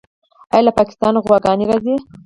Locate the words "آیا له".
0.53-0.71